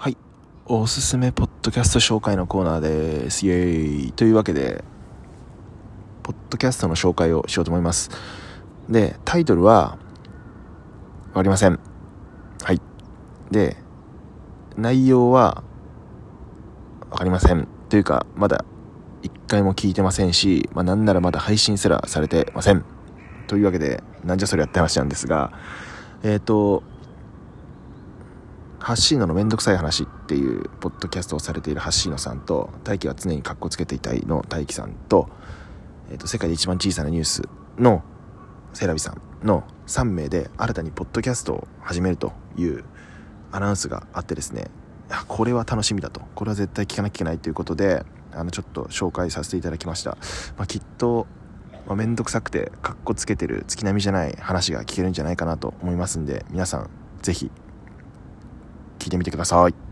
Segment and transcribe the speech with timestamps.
[0.00, 0.16] はい。
[0.64, 3.46] おすすめポッドキャスト紹介のコーナーです。
[3.46, 4.12] イエーイ。
[4.12, 4.82] というわけで、
[6.22, 8.08] ポッドキャストの紹介をしようと思います。
[8.88, 9.98] で、タイトルは、
[11.28, 11.78] わかりません。
[12.62, 12.80] はい。
[13.50, 13.76] で、
[14.78, 15.62] 内容は、
[17.10, 17.68] わかりません。
[17.90, 18.64] というか、まだ
[19.20, 22.86] 一回も聞いてませんし、まあ、なんならまだ配信すらされてません。
[23.48, 25.52] というわけで、なんじゃそれやって話なんですが、
[26.22, 26.84] えっ、と、
[28.80, 35.28] ハッシーノのめんどくさい話っていうポッドキャストをされているハッシーノさんと大輝は常にカッコつけていたいの大輝さんと,、
[36.10, 37.42] えー、と世界で一番小さなニュース
[37.78, 38.02] の
[38.72, 42.84] セラビさんの3名で新たにポッドキャストを始めるという
[43.52, 44.70] アナウンスがあってですね
[45.28, 46.20] これは楽しみだと。
[46.34, 50.12] これは絶対聞かなきゃいけないということであのちょっと紹介させていただきました、
[50.56, 51.26] まあ、きっと
[51.86, 56.90] まあ、めんどくさくてカッコつけてる月並みじゃない話が聞けるんじゃないかなと思いますんで皆さん
[57.22, 57.50] ぜひ
[59.00, 59.89] 聞いてみてください。